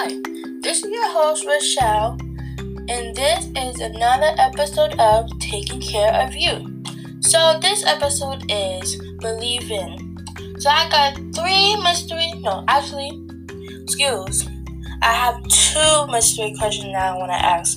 Hi, 0.00 0.14
this 0.60 0.84
is 0.84 0.90
your 0.92 1.10
host, 1.10 1.44
Rochelle, 1.44 2.16
and 2.88 3.16
this 3.16 3.46
is 3.56 3.80
another 3.80 4.32
episode 4.38 4.94
of 5.00 5.28
Taking 5.40 5.80
Care 5.80 6.14
of 6.24 6.36
You. 6.36 6.84
So, 7.18 7.58
this 7.58 7.84
episode 7.84 8.44
is 8.48 8.94
Believe 9.18 9.68
In. 9.72 10.16
So, 10.60 10.70
I 10.70 10.88
got 10.88 11.16
three 11.34 11.74
mystery, 11.82 12.30
no, 12.34 12.64
actually, 12.68 13.10
excuse, 13.82 14.46
I 15.02 15.14
have 15.14 15.42
two 15.48 16.06
mystery 16.06 16.54
questions 16.56 16.92
that 16.92 17.14
I 17.14 17.18
want 17.18 17.32
to 17.32 17.44
ask. 17.44 17.76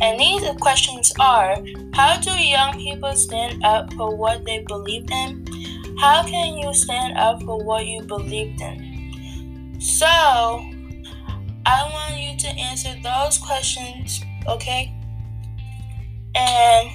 And 0.00 0.20
these 0.20 0.48
questions 0.60 1.12
are 1.18 1.56
How 1.92 2.20
do 2.20 2.30
young 2.38 2.74
people 2.74 3.14
stand 3.16 3.64
up 3.64 3.92
for 3.94 4.14
what 4.14 4.44
they 4.44 4.62
believe 4.68 5.10
in? 5.10 5.44
How 5.98 6.22
can 6.22 6.58
you 6.58 6.72
stand 6.72 7.18
up 7.18 7.42
for 7.42 7.60
what 7.64 7.84
you 7.84 8.00
believed 8.04 8.60
in? 8.60 9.80
So, 9.80 10.71
I 11.72 11.88
want 11.90 12.20
you 12.20 12.36
to 12.36 12.48
answer 12.48 12.94
those 13.02 13.38
questions, 13.38 14.22
okay? 14.46 14.92
And 16.34 16.90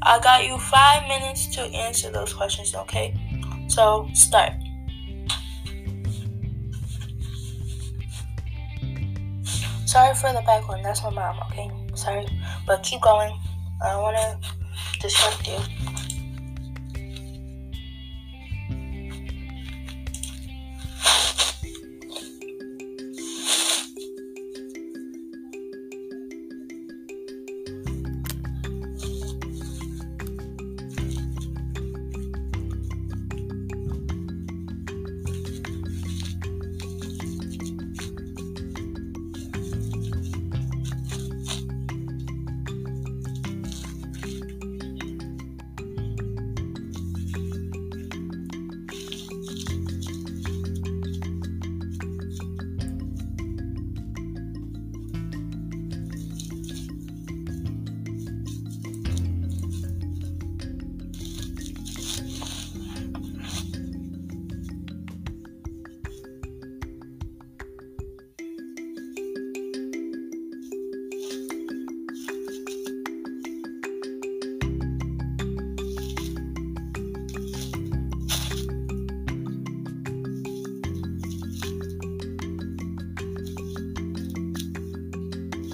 I 0.00 0.18
got 0.20 0.46
you 0.46 0.58
five 0.58 1.02
minutes 1.06 1.46
to 1.56 1.60
answer 1.60 2.10
those 2.10 2.32
questions, 2.32 2.74
okay? 2.74 3.14
So, 3.68 4.08
start. 4.14 4.52
Sorry 9.84 10.14
for 10.14 10.32
the 10.32 10.42
background, 10.46 10.82
that's 10.82 11.02
my 11.02 11.10
mom, 11.10 11.38
okay? 11.50 11.70
Sorry, 11.94 12.26
but 12.66 12.82
keep 12.82 13.02
going. 13.02 13.38
I 13.84 13.90
don't 13.90 14.02
want 14.02 14.16
to 14.16 14.98
disrupt 15.00 15.46
you. 15.46 15.58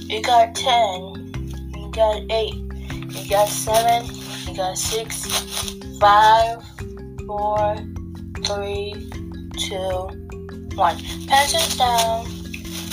You 0.08 0.22
got 0.22 0.54
10. 0.54 1.34
You 1.76 1.90
got 1.90 2.22
8. 2.30 2.54
You 2.54 3.28
got 3.28 3.48
7. 3.48 4.06
You 4.46 4.56
got 4.56 4.78
6. 4.78 5.26
5. 5.98 6.64
4. 7.26 7.76
3. 8.44 9.10
2. 9.58 9.76
1. 10.76 11.26
Pencils 11.26 11.76
down. 11.76 12.24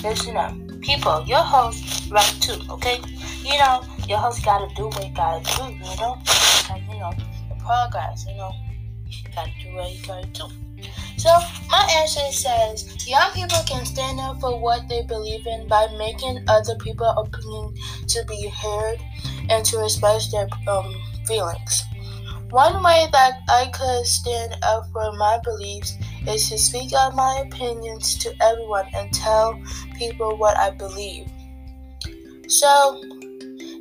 Listen 0.03 0.37
up. 0.37 0.55
People, 0.81 1.23
your 1.27 1.43
host 1.43 2.11
rap 2.11 2.25
too, 2.41 2.59
okay? 2.69 2.99
You 3.43 3.59
know, 3.59 3.83
your 4.07 4.17
host 4.17 4.43
gotta 4.43 4.73
do 4.75 4.87
what 4.87 5.07
you 5.07 5.13
gotta 5.13 5.43
do, 5.55 5.71
you 5.71 5.95
know? 5.97 6.17
Like, 6.69 6.81
you 6.89 6.99
know, 6.99 7.13
the 7.49 7.63
progress, 7.63 8.25
you 8.27 8.35
know? 8.37 8.51
You 9.07 9.29
gotta 9.35 9.51
do 9.61 9.75
what 9.75 9.91
you 9.91 10.05
gotta 10.05 10.27
do. 10.27 10.47
So 11.17 11.29
my 11.69 11.87
answer 11.99 12.31
says 12.31 12.92
young 13.07 13.31
people 13.31 13.59
can 13.65 13.85
stand 13.85 14.19
up 14.19 14.39
for 14.39 14.59
what 14.59 14.87
they 14.87 15.01
believe 15.03 15.45
in 15.47 15.67
by 15.67 15.87
making 15.97 16.43
other 16.47 16.75
people's 16.75 17.27
opinion 17.27 17.73
to 18.07 18.23
be 18.25 18.47
heard 18.49 18.99
and 19.49 19.65
to 19.65 19.83
express 19.83 20.31
their 20.31 20.47
um, 20.67 20.93
feelings. 21.25 21.83
One 22.49 22.83
way 22.83 23.07
that 23.11 23.39
I 23.49 23.71
could 23.73 24.05
stand 24.05 24.57
up 24.61 24.85
for 24.91 25.11
my 25.13 25.39
beliefs 25.43 25.97
is 26.27 26.49
to 26.49 26.57
speak 26.57 26.93
out 26.93 27.15
my 27.15 27.43
opinions 27.47 28.15
to 28.19 28.33
everyone 28.41 28.85
and 28.93 29.11
tell 29.11 29.59
people 29.97 30.37
what 30.37 30.55
I 30.57 30.69
believe. 30.69 31.27
So, 32.47 33.01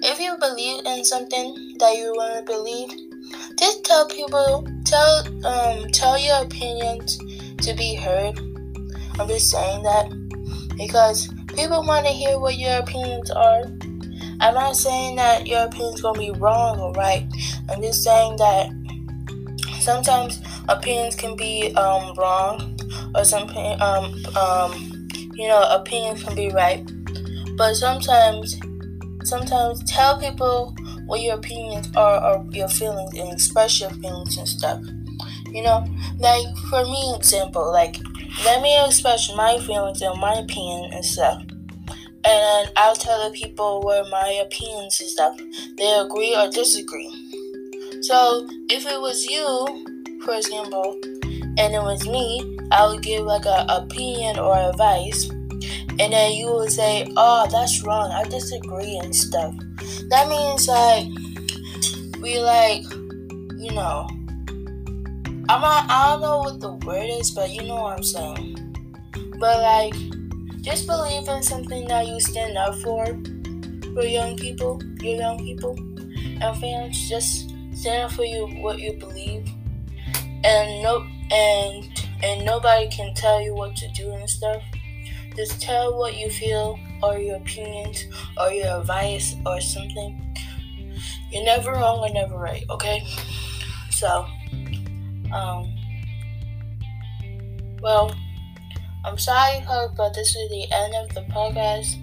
if 0.05 0.19
you 0.19 0.37
believe 0.39 0.87
in 0.87 1.05
something 1.05 1.77
that 1.79 1.97
you 1.97 2.15
want 2.17 2.47
to 2.47 2.53
believe, 2.53 2.91
just 3.59 3.85
tell 3.85 4.09
people, 4.09 4.67
tell 4.85 5.47
um, 5.47 5.91
tell 5.91 6.19
your 6.19 6.43
opinions 6.43 7.19
to 7.59 7.75
be 7.75 7.95
heard. 7.95 8.52
I'm 9.19 9.29
just 9.29 9.51
saying 9.51 9.83
that 9.83 10.11
because 10.77 11.29
people 11.49 11.85
want 11.85 12.07
to 12.07 12.13
hear 12.13 12.39
what 12.39 12.57
your 12.57 12.79
opinions 12.79 13.31
are. 13.31 13.65
I'm 14.41 14.55
not 14.55 14.77
saying 14.77 15.17
that 15.17 15.47
your 15.47 15.67
opinion's 15.67 16.01
gonna 16.01 16.19
be 16.19 16.31
wrong 16.33 16.81
or 16.81 16.93
right. 16.93 17.27
I'm 17.69 17.81
just 17.81 18.03
saying 18.03 18.37
that 18.37 18.71
sometimes 19.81 20.41
opinions 20.69 21.15
can 21.15 21.37
be 21.37 21.75
um, 21.75 22.15
wrong, 22.17 22.79
or 23.15 23.25
some 23.25 23.49
um, 23.81 24.25
um, 24.37 25.09
you 25.35 25.49
know 25.49 25.63
opinions 25.71 26.25
can 26.25 26.35
be 26.35 26.51
right. 26.51 26.85
But 27.57 27.75
sometimes, 27.75 28.59
sometimes 29.25 29.85
tell 29.85 30.19
people 30.19 30.75
what 31.07 31.21
your 31.21 31.35
opinions 31.35 31.95
are 31.97 32.23
or 32.25 32.47
your 32.51 32.69
feelings 32.69 33.17
and 33.19 33.33
express 33.33 33.81
your 33.81 33.91
feelings 33.91 34.39
and 34.39 34.49
stuff. 34.49 34.83
You 35.49 35.63
know, 35.63 35.87
like 36.19 36.57
for 36.71 36.85
me, 36.85 37.15
example, 37.15 37.71
like 37.71 37.97
let 38.45 38.63
me 38.63 38.77
express 38.85 39.35
my 39.35 39.59
feelings 39.59 40.03
and 40.03 40.19
my 40.21 40.35
opinion 40.35 40.93
and 40.93 41.05
stuff. 41.05 41.43
And 42.25 42.73
I'll 42.77 42.97
tell 42.97 43.29
the 43.29 43.37
people 43.37 43.83
what 43.83 44.09
my 44.11 44.43
opinions 44.45 45.01
and 45.01 45.09
stuff. 45.09 45.37
They 45.77 45.93
agree 45.99 46.37
or 46.37 46.49
disagree. 46.51 47.11
So 48.03 48.49
if 48.69 48.87
it 48.87 49.01
was 49.01 49.27
you, 49.27 50.21
for 50.25 50.35
example, 50.35 50.99
and 51.59 51.75
it 51.75 51.83
was 51.83 52.07
me, 52.09 52.59
I 52.71 52.87
would 52.87 53.03
give 53.03 53.25
like 53.25 53.45
a 53.45 53.67
opinion 53.69 54.39
or 54.39 54.57
advice, 54.57 55.29
and 55.29 56.13
then 56.13 56.33
you 56.33 56.51
would 56.53 56.73
say, 56.73 57.13
"Oh, 57.17 57.47
that's 57.51 57.83
wrong. 57.83 58.11
I 58.11 58.25
disagree 58.25 58.97
and 58.97 59.15
stuff." 59.15 59.55
That 60.09 60.29
means 60.29 60.69
like 60.69 61.07
we 62.21 62.41
like, 62.41 62.85
you 63.59 63.73
know, 63.73 64.09
I'm 65.55 65.89
don't 65.89 66.23
know 66.23 66.39
what 66.39 66.61
the 66.61 66.73
word 66.87 67.11
is, 67.11 67.31
but 67.31 67.51
you 67.51 67.63
know 67.63 67.83
what 67.83 67.99
I'm 67.99 68.03
saying. 68.03 68.57
But 69.39 69.61
like, 69.61 69.95
just 70.63 70.87
believe 70.87 71.29
in 71.29 71.43
something 71.43 71.87
that 71.89 72.07
you 72.07 72.19
stand 72.21 72.57
up 72.57 72.75
for, 72.77 73.05
for 73.93 74.03
young 74.03 74.39
people, 74.39 74.81
your 75.03 75.17
young 75.21 75.37
people, 75.37 75.77
and 76.41 76.59
fans. 76.59 77.07
Just 77.07 77.51
stand 77.75 78.05
up 78.05 78.13
for 78.13 78.25
you 78.25 78.47
what 78.63 78.79
you 78.79 78.95
believe, 78.95 79.47
and 80.43 80.83
no, 80.83 81.07
and 81.31 81.85
and 82.23 82.47
nobody 82.47 82.89
can 82.89 83.13
tell 83.13 83.39
you 83.43 83.55
what 83.55 83.77
to 83.77 83.89
do 83.93 84.11
and 84.11 84.31
stuff. 84.31 84.63
Just 85.37 85.61
tell 85.61 85.99
what 85.99 86.17
you 86.17 86.31
feel, 86.31 86.79
or 87.03 87.19
your 87.19 87.37
opinions, 87.37 88.07
or 88.41 88.51
your 88.53 88.81
advice, 88.81 89.35
or 89.45 89.61
something. 89.61 90.35
You're 91.31 91.45
never 91.45 91.73
wrong 91.73 91.99
or 91.99 92.11
never 92.11 92.39
right. 92.39 92.65
Okay, 92.71 93.07
so. 93.91 94.27
Um, 95.33 95.75
well, 97.81 98.15
I'm 99.05 99.19
sorry, 99.19 99.65
but 99.97 100.15
this 100.15 100.37
is 100.37 100.51
the 100.51 100.71
end 100.73 100.95
of 100.95 101.15
the 101.15 101.23
podcast. 101.33 101.99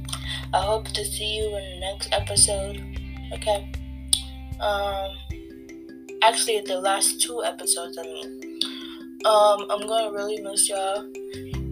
I 0.53 0.61
hope 0.61 0.87
to 0.89 1.05
see 1.05 1.37
you 1.37 1.55
in 1.55 1.63
the 1.63 1.79
next 1.79 2.09
episode. 2.11 2.77
Okay. 3.33 3.71
Um, 4.59 5.11
actually, 6.23 6.61
the 6.61 6.79
last 6.79 7.21
two 7.21 7.43
episodes. 7.43 7.97
I 7.97 8.03
mean, 8.03 8.59
um, 9.25 9.67
I'm 9.69 9.87
gonna 9.87 10.11
really 10.11 10.41
miss 10.41 10.67
y'all. 10.67 11.05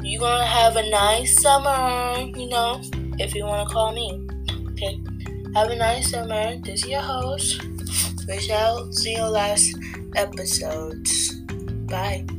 You're 0.04 0.21
gonna 0.21 0.45
have 0.45 0.75
a 0.75 0.89
nice 0.89 1.42
summer, 1.42 2.19
you 2.38 2.48
know, 2.48 2.80
if 3.19 3.36
you 3.36 3.45
wanna 3.45 3.69
call 3.69 3.92
me. 3.92 4.27
Okay. 4.71 5.01
Have 5.56 5.69
a 5.69 5.75
nice 5.75 6.12
summer. 6.12 6.56
This 6.57 6.83
is 6.83 6.89
your 6.89 7.01
host. 7.01 7.62
Rochelle, 8.27 8.92
see 8.92 9.15
you 9.15 9.24
last 9.24 9.75
episodes. 10.15 11.37
Bye. 11.89 12.37